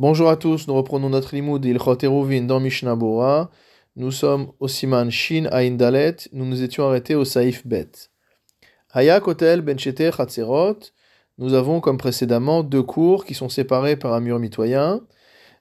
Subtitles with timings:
[0.00, 3.50] Bonjour à tous, nous reprenons notre limoud Ilchot Eruvin dans Mishnah Bora.
[3.96, 7.90] Nous sommes au Siman Shin Ain Dalet, nous nous étions arrêtés au Saif Bet.
[8.94, 10.78] Hayak Hotel Benchete Chatzerot,
[11.36, 15.02] nous avons comme précédemment deux cours qui sont séparés par un mur mitoyen.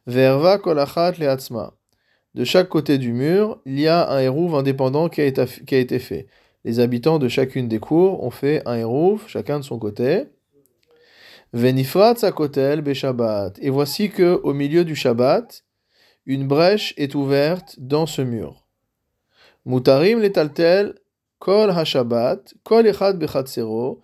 [0.07, 1.74] Verva Kolachat Leatzma.
[2.34, 5.76] De chaque côté du mur, il y a un hérouve indépendant qui a, été, qui
[5.76, 6.28] a été fait.
[6.64, 10.28] Les habitants de chacune des cours ont fait un hérouve, chacun de son côté.
[11.52, 11.82] Et
[13.70, 15.64] voici que, au milieu du Shabbat,
[16.28, 18.68] une brèche est ouverte dans ce mur.
[19.66, 20.21] Mutarim
[21.40, 24.04] kol ha-Shabbat, kol echad bechatzero.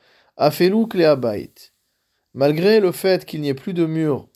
[2.33, 4.27] Malgré le fait qu'il n'y ait plus de mur,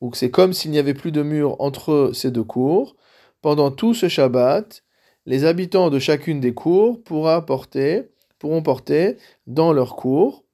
[0.00, 2.94] ou que c'est comme s'il n'y avait plus de mur entre ces deux cours,
[3.42, 4.84] pendant tout ce Shabbat,
[5.26, 9.16] les habitants de chacune des cours pourra porter, pourront porter
[9.48, 10.44] dans leur cours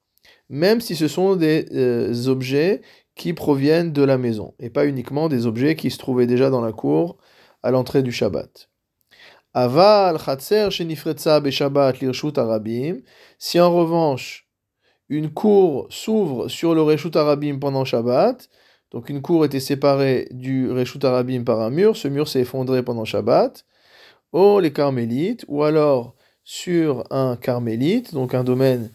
[0.48, 2.82] même si ce sont des euh, objets
[3.14, 6.60] qui proviennent de la maison, et pas uniquement des objets qui se trouvaient déjà dans
[6.60, 7.16] la cour
[7.62, 8.68] à l'entrée du Shabbat.
[9.54, 12.96] Aval Shabbat lirshut arabim.
[13.38, 14.48] Si en revanche
[15.08, 18.48] une cour s'ouvre sur le reshut arabim pendant Shabbat,
[18.90, 22.82] donc une cour était séparée du reshut arabim par un mur, ce mur s'est effondré
[22.82, 23.64] pendant Shabbat,
[24.32, 28.90] ou les carmélites, ou alors sur un carmélite, donc un domaine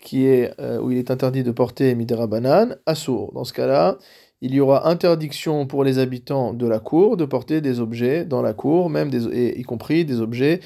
[0.00, 3.32] qui est, euh, où il est interdit de porter Midera Banane, Assour.
[3.32, 3.98] Dans ce cas-là,
[4.40, 8.40] il y aura interdiction pour les habitants de la cour de porter des objets dans
[8.40, 10.60] la cour, même des, y compris des objets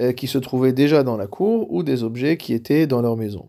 [0.00, 3.16] euh, qui se trouvaient déjà dans la cour ou des objets qui étaient dans leur
[3.16, 3.48] maison.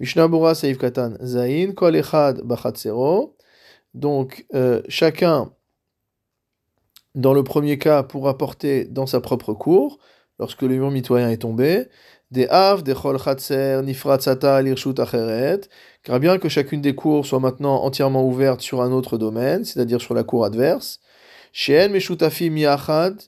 [0.00, 2.42] Mishnah Bura Seif Katan Zain, Kol Echad
[3.94, 5.50] Donc, euh, chacun,
[7.14, 9.98] dans le premier cas, pourra porter dans sa propre cour,
[10.38, 11.86] lorsque le mur mitoyen est tombé,
[12.30, 15.68] des av, des chol chatser, nifratzata, lirshut acheret,
[16.02, 20.00] car bien que chacune des cours soit maintenant entièrement ouverte sur un autre domaine, c'est-à-dire
[20.00, 21.00] sur la cour adverse,
[21.52, 23.22] sheen meshutafi miachad,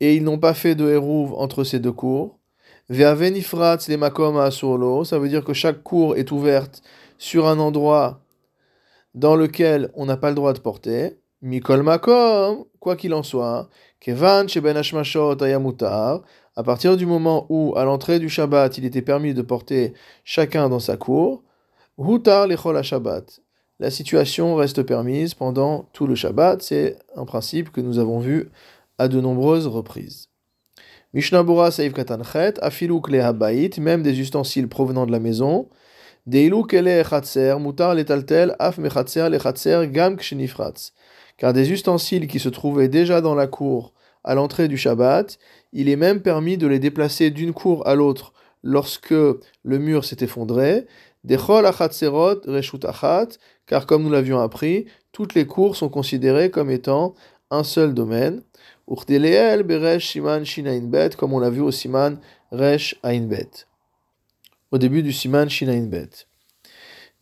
[0.00, 2.38] et ils n'ont pas fait de hérouve entre ces deux cours,
[2.88, 6.82] ve'ave nifratz les makom asurlo, ça veut dire que chaque cour est ouverte
[7.18, 8.20] sur un endroit
[9.14, 13.68] dans lequel on n'a pas le droit de porter, mikol makom, quoi qu'il en soit,
[14.00, 16.22] kevan sheben hashmashot ayamutar,
[16.56, 19.94] à partir du moment où, à l'entrée du Shabbat, il était permis de porter
[20.24, 21.42] chacun dans sa cour,
[21.98, 23.40] Hutar lechol Shabbat.
[23.78, 26.62] La situation reste permise pendant tout le Shabbat.
[26.62, 28.50] C'est un principe que nous avons vu
[28.98, 30.28] à de nombreuses reprises.
[31.14, 35.68] Mishnah Bura Saïf Katanchet, Afiluk le Habayit, même des ustensiles provenant de la maison.
[36.26, 40.92] Deiluk ele Chatser, Mutar letaltel, Af mechatser le Gam kshenifratz.
[41.38, 43.94] Car des ustensiles qui se trouvaient déjà dans la cour
[44.24, 45.38] à l'entrée du Shabbat,
[45.72, 48.32] il est même permis de les déplacer d'une cour à l'autre
[48.62, 50.86] lorsque le mur s'est effondré.
[53.66, 57.14] car comme nous l'avions appris, toutes les cours sont considérées comme étant
[57.50, 58.42] un seul domaine.
[58.86, 59.04] comme
[61.32, 62.18] on l'a vu au Siman
[62.52, 63.50] Resh Ainbet.
[64.72, 66.10] Au début du Siman Shinainbet.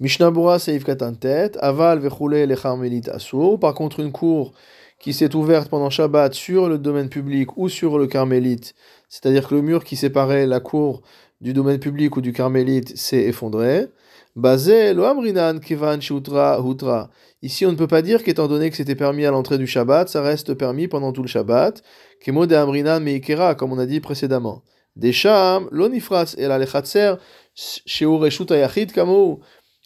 [0.01, 3.59] Mishnah Bura Seif Katantet, Aval Vechule Lecharmelit Asur.
[3.59, 4.53] Par contre, une cour
[4.99, 8.75] qui s'est ouverte pendant Shabbat sur le domaine public ou sur le carmélite,
[9.09, 11.03] c'est-à-dire que le mur qui séparait la cour
[11.41, 13.87] du domaine public ou du carmélite s'est effondré.
[14.37, 17.11] Basé lo amrinan kivan hutra.
[17.43, 20.09] Ici, on ne peut pas dire qu'étant donné que c'était permis à l'entrée du Shabbat,
[20.09, 21.83] ça reste permis pendant tout le Shabbat.
[22.21, 24.63] Kemo de amrinan meikera, comme on a dit précédemment.
[24.97, 27.15] Desham, lo nifratz el alechatser,
[27.55, 29.41] sheureshut ayachid kamo.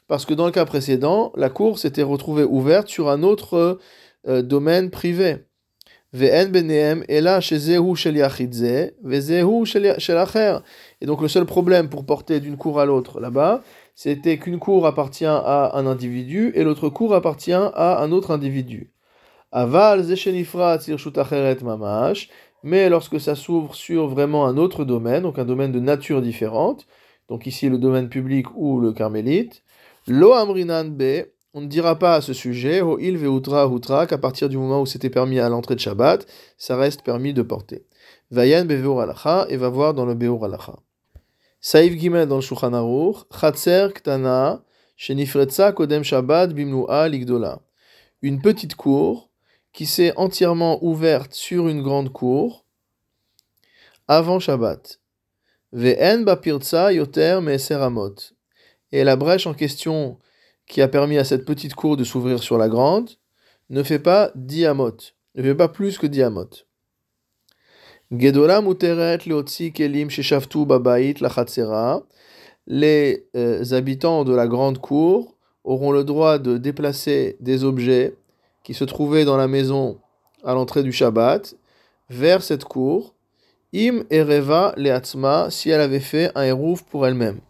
[0.09, 3.79] Parce que dans le cas précédent, la cour s'était retrouvée ouverte sur un autre
[4.29, 5.39] euh, domaine privé.
[6.15, 6.41] Et
[11.07, 13.63] donc le seul problème pour porter d'une cour à l'autre là-bas,
[13.95, 18.93] c'était qu'une cour appartient à un individu et l'autre cour appartient à un autre individu.
[19.53, 20.05] Aval
[22.65, 26.87] mais lorsque ça s'ouvre sur vraiment un autre domaine, donc un domaine de nature différente,
[27.29, 29.63] donc ici le domaine public ou le carmélite,
[30.07, 34.19] lo amrinan be, on ne dira pas à ce sujet, ho il veutra hutra, qu'à
[34.19, 36.27] partir du moment où c'était permis à l'entrée de Shabbat,
[36.57, 37.85] ça reste permis de porter.
[38.31, 40.77] Vayan beveur alacha, et va voir dans le beur alacha.
[41.61, 44.65] Saïf Gimel dans le Shulchan Aruch, Chatzer Ktana,
[44.97, 47.61] Shenifretza Kodem Shabbat Ligdola.
[48.23, 49.31] Une petite cour
[49.73, 52.65] qui s'est entièrement ouverte sur une grande cour
[54.09, 55.01] avant Shabbat.
[55.73, 56.25] Ve'en
[56.91, 58.15] yoter meseramot.
[58.91, 60.19] Et la brèche en question
[60.73, 63.11] qui a permis à cette petite cour de s'ouvrir sur la grande,
[63.69, 64.97] ne fait pas diamot,
[65.35, 66.49] ne fait pas plus que diamot.
[72.67, 78.15] Les euh, habitants de la grande cour auront le droit de déplacer des objets
[78.65, 79.99] qui se trouvait dans la maison
[80.43, 81.55] à l'entrée du Shabbat
[82.09, 83.15] vers cette cour,
[83.75, 87.41] im ereva leatzma, si elle avait fait un eruv pour elle-même.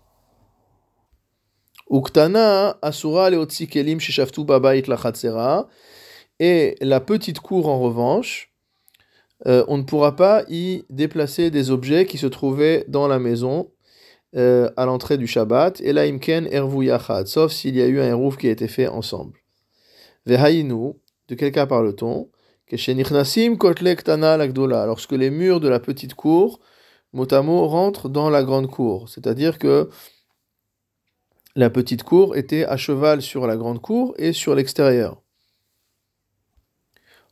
[1.93, 5.69] Uktana asura kelim sheshaftu babayit lachatzera,
[6.41, 8.51] et la petite cour en revanche,
[9.47, 13.71] euh, on ne pourra pas y déplacer des objets qui se trouvaient dans la maison
[14.37, 18.01] euh, à l'entrée du Shabbat, et la imken ervu yachad, sauf s'il y a eu
[18.01, 19.39] un eruv qui a été fait ensemble.
[20.25, 20.95] Vehainu,
[21.29, 22.31] de quel cas parle-t-on
[24.87, 26.59] Lorsque les murs de la petite cour,
[27.13, 29.11] mot rentrent dans la grande cour.
[29.11, 29.91] C'est-à-dire que
[31.55, 35.23] la petite cour était à cheval sur la grande cour et sur l'extérieur.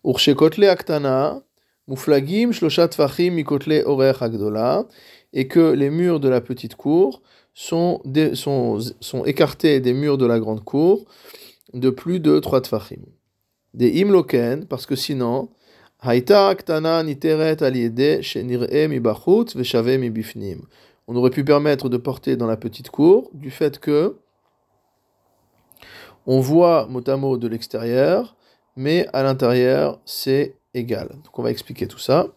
[0.04, 1.42] aktana,
[4.20, 4.86] agdola,
[5.32, 7.22] et que les murs de la petite cour
[7.54, 8.02] sont,
[8.34, 11.04] sont, sont écartés des murs de la grande cour
[11.72, 13.04] de plus de trois tfachim
[13.74, 15.48] des imloken, parce que sinon,
[16.00, 20.62] haïta ktana niteret aliede shenir'e mi bachut mi bifnim.
[21.12, 24.18] On aurait pu permettre de porter dans la petite cour du fait que
[26.24, 28.36] on voit motamo de l'extérieur,
[28.76, 31.08] mais à l'intérieur c'est égal.
[31.08, 32.28] Donc on va expliquer tout ça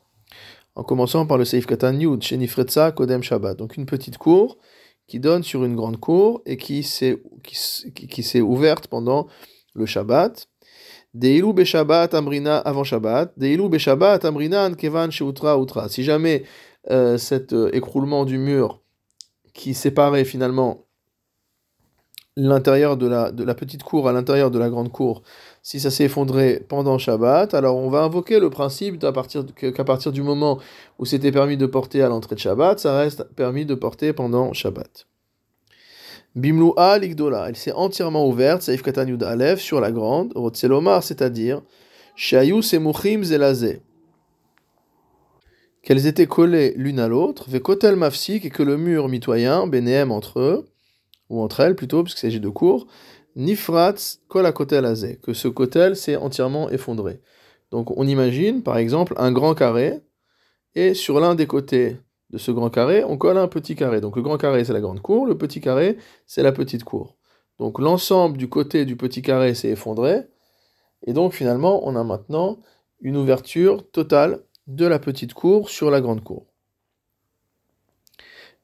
[0.73, 3.55] en commençant par le Seif Katan Yud, Shenifretza Kodem Shabbat.
[3.57, 4.57] Donc une petite cour
[5.05, 9.27] qui donne sur une grande cour et qui s'est ouverte pendant
[9.75, 10.47] le Shabbat.
[11.13, 13.33] Deilu beshabbat amrina avant Shabbat.
[13.37, 15.87] Deilu beshabbat amrina kevan sheutra utra.
[15.87, 16.43] Si jamais
[16.91, 18.81] euh, cet euh, écroulement du mur
[19.53, 20.85] qui séparait finalement
[22.35, 25.21] l'intérieur de la, de la petite cour à l'intérieur de la grande cour,
[25.61, 29.45] si ça s'est effondré pendant Shabbat, alors on va invoquer le principe qu'à partir,
[29.85, 30.59] partir du moment
[30.97, 34.51] où c'était permis de porter à l'entrée de Shabbat, ça reste permis de porter pendant
[34.51, 35.07] Shabbat.
[36.35, 39.05] Bimlu'a l'igdola, elle s'est entièrement ouverte, Saif Katan
[39.57, 41.61] sur la grande, Rotselomar, c'est-à-dire,
[42.15, 43.81] Shayu Semuchim Zelazé.
[45.83, 50.39] Qu'elles étaient collées l'une à l'autre, Vekotel Mafsik, et que le mur mitoyen, Bénéem entre
[50.39, 50.65] eux,
[51.29, 52.87] ou entre elles plutôt, puisqu'il s'agit de cours,
[53.35, 57.19] Nifratz Kolakotel Azé, que ce kotel s'est entièrement effondré.
[57.69, 59.99] Donc on imagine, par exemple, un grand carré,
[60.73, 61.97] et sur l'un des côtés
[62.29, 63.99] de ce grand carré, on colle un petit carré.
[63.99, 67.17] Donc le grand carré, c'est la grande cour, le petit carré, c'est la petite cour.
[67.59, 70.21] Donc l'ensemble du côté du petit carré s'est effondré,
[71.05, 72.59] et donc finalement, on a maintenant
[73.01, 76.45] une ouverture totale de la petite cour sur la grande cour.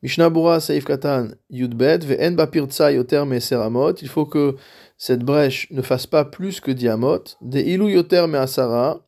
[0.02, 4.56] Mishnabura Saif Katan Yudbet, Ve'en Bapirtsa Yoter Seramot, il faut que
[4.98, 9.06] cette brèche ne fasse pas plus que diamot, De Ilu Yoter Asara,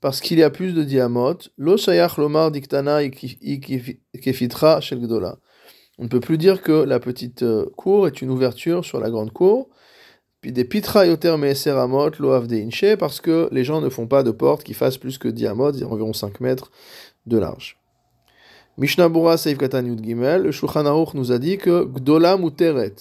[0.00, 5.00] parce qu'il y a plus de diamotes, lo shayach lomar diktana kefitra shel.
[5.98, 9.10] On ne peut plus dire que la petite euh, cour est une ouverture sur la
[9.10, 9.68] grande cour.
[10.50, 14.64] Des pitra yoter meeseramot lo avdeinche, parce que les gens ne font pas de porte
[14.64, 16.70] qui fassent plus que diamot, environ 5 mètres
[17.26, 17.76] de large.
[18.78, 22.94] Mishnah Bura Seif Gimel, le Shulchan Aruch nous a dit que gdola muteret,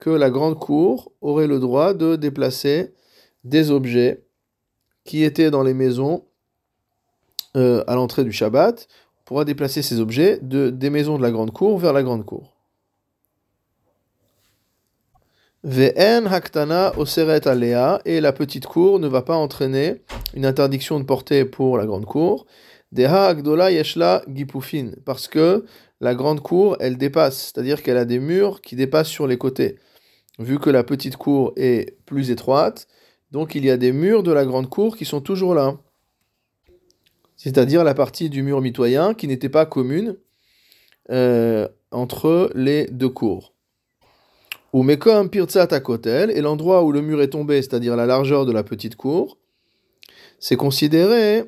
[0.00, 2.92] que la grande cour aurait le droit de déplacer
[3.44, 4.24] des objets
[5.04, 6.24] qui étaient dans les maisons
[7.56, 8.88] euh, à l'entrée du Shabbat,
[9.24, 12.51] pourra déplacer ces objets de, des maisons de la grande cour vers la grande cour.
[15.64, 20.02] Ve'en haktana oseret alea, et la petite cour ne va pas entraîner
[20.34, 22.46] une interdiction de porter pour la grande cour.
[22.90, 25.64] Deha agdola yeshla gipufin, parce que
[26.00, 29.78] la grande cour, elle dépasse, c'est-à-dire qu'elle a des murs qui dépassent sur les côtés.
[30.38, 32.88] Vu que la petite cour est plus étroite,
[33.30, 35.76] donc il y a des murs de la grande cour qui sont toujours là
[37.42, 40.16] c'est-à-dire la partie du mur mitoyen qui n'était pas commune
[41.10, 43.52] euh, entre les deux cours.
[44.72, 48.52] Ou Mekom Pirtsat Kotel, et l'endroit où le mur est tombé, c'est-à-dire la largeur de
[48.52, 49.36] la petite cour,
[50.38, 51.44] c'est considéré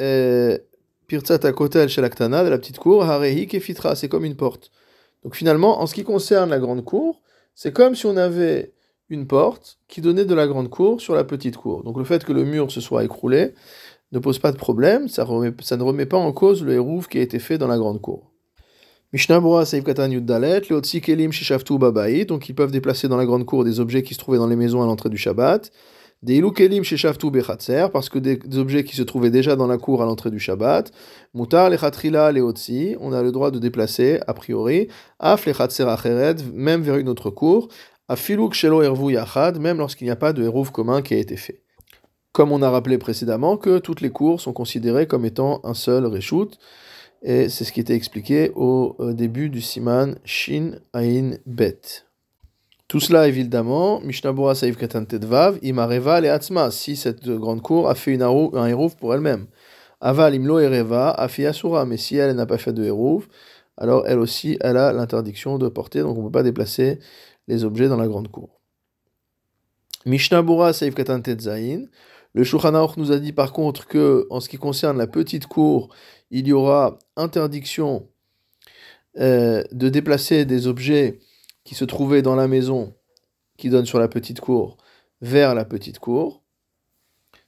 [0.00, 0.58] euh,
[1.06, 4.72] Pirtsat Kotel chez l'Aktana, de la petite cour, Harehi Kefitra, c'est comme une porte.
[5.22, 7.22] Donc finalement, en ce qui concerne la grande cour,
[7.54, 8.72] c'est comme si on avait
[9.10, 11.82] une porte qui donnait de la grande cour sur la petite cour.
[11.82, 13.54] Donc le fait que le mur se soit écroulé,
[14.12, 17.22] ne pose pas de problème, ça, ne remet pas en cause le hérouf qui a
[17.22, 18.32] été fait dans la grande cour.
[19.12, 23.26] Mishnah Bora Seif Katan Yuddalet, Leotsi Kelim Shishaftu Babaï, donc ils peuvent déplacer dans la
[23.26, 25.72] grande cour des objets qui se trouvaient dans les maisons à l'entrée du Shabbat.
[26.22, 30.00] Des Kelim Shishaftu Bechatzer, parce que des, objets qui se trouvaient déjà dans la cour
[30.00, 30.92] à l'entrée du Shabbat.
[31.34, 34.86] Mutar Lechatrila Leotsi, on a le droit de déplacer, a priori.
[35.18, 37.66] Af Lechatzer Acheret, même vers une autre cour.
[38.06, 41.36] Afiluk Shelo Ervu Yachad, même lorsqu'il n'y a pas de hérouf commun qui a été
[41.36, 41.64] fait
[42.32, 46.06] comme on a rappelé précédemment, que toutes les cours sont considérées comme étant un seul
[46.06, 46.58] reshoot,
[47.22, 52.04] et c'est ce qui était expliqué au début du siman Shin Ain Bet.
[52.90, 57.94] Tout cela évidemment, Mishnabura Saïf Katan Tedvav, Imareva et Atzma, si cette grande cour a
[57.94, 59.46] fait un hérouf pour elle-même.
[60.00, 63.28] Aval Imlo Ereva, Afi Asura, mais si elle n'a pas fait de hérouf,
[63.76, 66.98] alors elle aussi, elle a l'interdiction de porter, donc on ne peut pas déplacer
[67.46, 68.60] les objets dans la grande cour.
[70.04, 71.86] Mishnabura Saïf Katan Tedzaïn,
[72.32, 75.88] le Shulchan nous a dit par contre que, en ce qui concerne la petite cour,
[76.30, 78.08] il y aura interdiction
[79.18, 81.18] euh, de déplacer des objets
[81.64, 82.94] qui se trouvait dans la maison
[83.58, 84.76] qui donne sur la petite cour
[85.20, 86.42] vers la petite cour,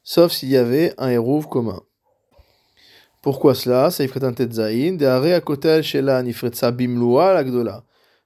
[0.03, 1.83] sauf s'il y avait un hérouve commun.
[3.23, 3.89] Pourquoi cela?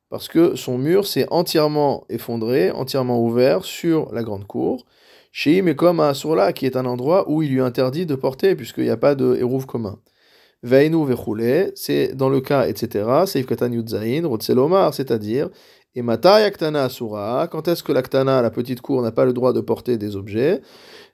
[0.09, 4.87] Parce que son mur s'est entièrement effondré, entièrement ouvert sur la grande cour.
[5.39, 8.15] Chez mais comme à Asura, qui est un endroit où il lui est interdit de
[8.15, 10.01] porter, puisqu'il n'y a pas de hérouve commun.
[10.63, 13.27] Veinu vechule, c'est dans le cas, etc.
[13.27, 14.23] Seif katan yudzain,
[14.93, 15.51] c'est-à-dire,
[15.95, 19.53] et matai aktana asura, quand est-ce que l'aktana, la petite cour, n'a pas le droit
[19.53, 20.63] de porter des objets?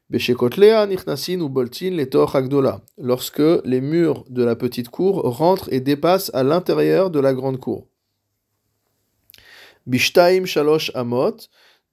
[0.08, 5.80] Beshekotlea nichnasin ou boltin letoch agdola, lorsque les murs de la petite cour rentrent et
[5.80, 7.88] dépassent à l'intérieur de la grande cour.
[9.84, 11.38] Bishtaim shalosh amot,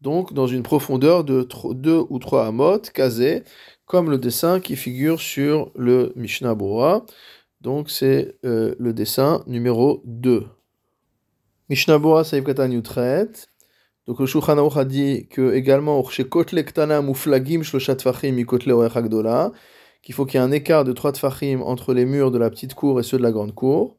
[0.02, 3.44] donc dans une profondeur de 2 ou 3 amot, kazé,
[3.86, 7.06] comme le dessin qui figure sur le Mishnah Bora.
[7.62, 10.46] Donc c'est euh, le dessin numéro 2.
[11.70, 12.70] Mishnah Bora Saïf Katan.
[14.08, 16.02] Donc le Shulchan Aruch a dit que également
[20.02, 22.50] qu'il faut qu'il y ait un écart de 3 tfachim entre les murs de la
[22.50, 23.98] petite cour et ceux de la grande cour.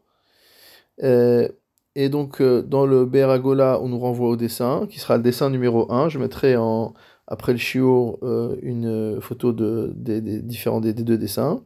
[1.02, 1.48] Euh,
[1.94, 5.50] et donc euh, dans le Beragola, on nous renvoie au dessin, qui sera le dessin
[5.50, 6.08] numéro 1.
[6.08, 6.94] Je mettrai en,
[7.26, 8.18] après le shiur
[8.62, 11.62] une photo de, des, différents des deux dessins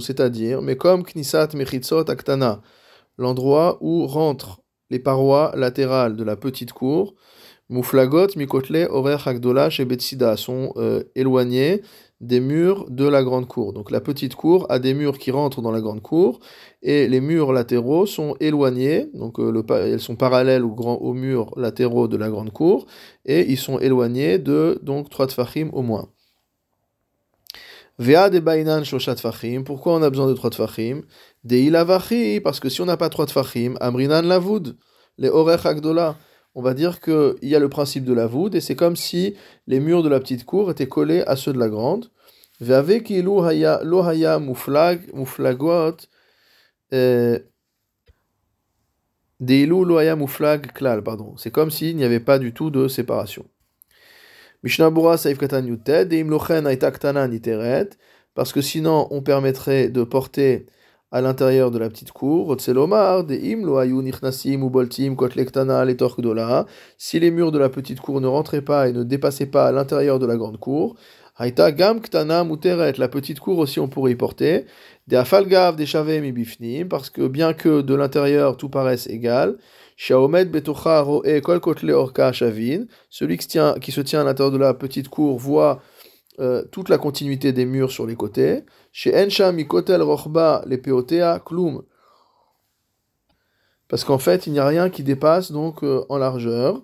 [0.00, 2.60] c'est-à-dire, mais comme Knisat Mechitzot Aktana,
[3.18, 4.60] l'endroit où rentrent
[4.90, 7.14] les parois latérales de la petite cour,
[7.68, 11.80] Muflagot Mikotle Orer Hagdola chez Betsida sont euh, éloignés
[12.22, 13.72] des murs de la grande cour.
[13.72, 16.38] Donc la petite cour a des murs qui rentrent dans la grande cour
[16.80, 21.12] et les murs latéraux sont éloignés, donc euh, le, elles sont parallèles aux, grands, aux
[21.12, 22.86] murs latéraux de la grande cour
[23.26, 26.08] et ils sont éloignés de donc trois tfachim au moins.
[27.98, 29.64] Vea de bainan shoshat fachim.
[29.64, 31.02] Pourquoi on a besoin de trois tfachim?
[31.44, 34.76] De ilavachi, parce que si on n'a pas trois tfachim, amrinan lavud,
[35.18, 36.16] les orech agdola.
[36.54, 39.36] On va dire qu'il y a le principe de la voûte, et c'est comme si
[39.66, 42.10] les murs de la petite cour étaient collés à ceux de la grande.
[50.72, 51.36] Klal, pardon.
[51.36, 53.46] C'est comme s'il n'y avait pas du tout de séparation.
[58.34, 60.66] Parce que sinon on permettrait de porter
[61.12, 62.72] à l'intérieur de la petite cour, si
[67.20, 70.18] les murs de la petite cour ne rentraient pas et ne dépassaient pas à l'intérieur
[70.18, 70.96] de la grande cour,
[71.36, 74.64] Haïta Gam Ktana Muteret, la petite cour aussi on pourrait y porter,
[75.06, 79.58] des Afalgav, des Shavem Bifnim, parce que bien que de l'intérieur tout paraisse égal,
[83.10, 85.82] celui qui, tient, qui se tient à l'intérieur de la petite cour voit
[86.40, 88.64] euh, toute la continuité des murs sur les côtés.
[93.88, 96.82] Parce qu'en fait, il n'y a rien qui dépasse donc euh, en largeur.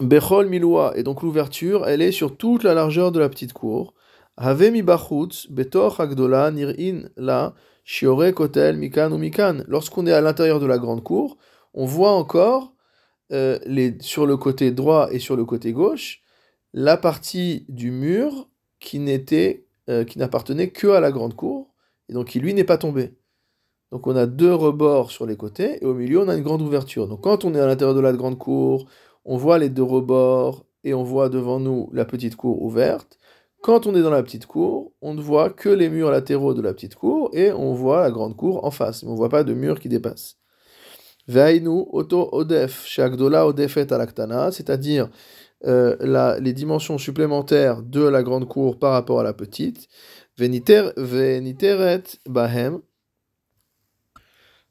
[0.00, 0.92] Bechol Milua.
[0.96, 3.94] Et donc l'ouverture, elle est sur toute la largeur de la petite cour.
[4.36, 6.00] Have mi Betor
[6.52, 7.54] Nir'in La.
[7.84, 9.62] Shiore Kotel, Mikan ou Mikan.
[9.66, 11.38] Lorsqu'on est à l'intérieur de la grande cour,
[11.72, 12.74] on voit encore
[13.32, 16.22] euh, les, sur le côté droit et sur le côté gauche
[16.72, 18.48] la partie du mur
[18.80, 21.74] qui n'était euh, qui n'appartenait que à la grande cour
[22.08, 23.14] et donc qui lui n'est pas tombé.
[23.90, 26.62] Donc on a deux rebords sur les côtés et au milieu on a une grande
[26.62, 27.08] ouverture.
[27.08, 28.86] Donc quand on est à l'intérieur de la grande cour,
[29.24, 33.18] on voit les deux rebords et on voit devant nous la petite cour ouverte.
[33.62, 36.62] Quand on est dans la petite cour, on ne voit que les murs latéraux de
[36.62, 39.02] la petite cour et on voit la grande cour en face.
[39.02, 40.36] Mais on ne voit pas de mur qui dépasse.
[41.26, 45.10] Veinu auto odef, shagdola odefet alaktana, c'est-à-dire
[45.66, 49.88] euh, les dimensions supplémentaires de la grande cour par rapport à la petite.
[50.36, 52.80] Veniter, veniteret bahem.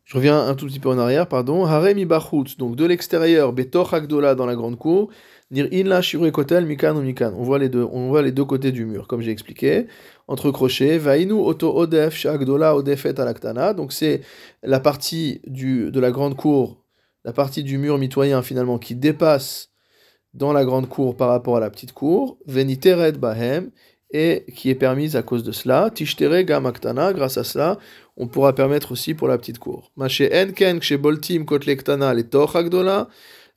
[0.06, 1.66] Je reviens un tout petit peu en arrière, pardon.
[1.66, 5.10] Haremi bachut, donc de l'extérieur, betoch agdola dans la grande cour.
[5.52, 9.88] On voit les deux, on voit les deux côtés du mur, comme j'ai expliqué.
[10.30, 13.74] Entre crochets, vainu oto odef shagdola odefet alaktana.
[13.74, 14.22] Donc c'est
[14.64, 16.86] la partie du, de la grande cour,
[17.26, 19.72] la partie du mur mitoyen finalement qui dépasse
[20.38, 22.38] dans la grande cour par rapport à la petite cour.
[22.46, 23.72] Venitered bahem.
[24.12, 25.90] et qui est permise à cause de cela.
[25.94, 27.78] Tishtere gamaktana, grâce à cela,
[28.16, 29.92] on pourra permettre aussi pour la petite cour.
[29.96, 32.26] Mache enken boltim kotlektana les
[32.56, 33.10] agdola.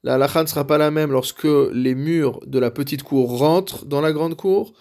[0.02, 3.84] La halakha ne sera pas la même lorsque les murs de la petite cour rentrent
[3.84, 4.72] dans la grande cour.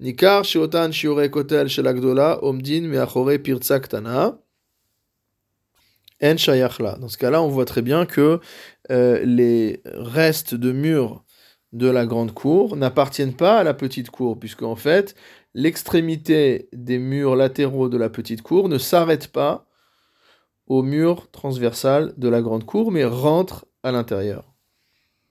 [0.00, 4.38] Nikar sheotan shiore kotel shel agdola omdin meachore pirtsaktana.
[6.22, 6.98] En shayachla.
[7.00, 8.40] Dans ce cas-là, on voit très bien que
[8.90, 11.24] euh, les restes de murs
[11.74, 15.14] de la grande cour n'appartiennent pas à la petite cour, puisque en fait,
[15.54, 19.66] l'extrémité des murs latéraux de la petite cour ne s'arrête pas
[20.66, 24.53] au mur transversal de la grande cour, mais rentre à l'intérieur.